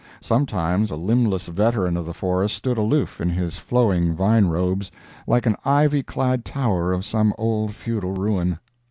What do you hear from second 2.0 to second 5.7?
the forest stood aloof in his flowing vine robes, like an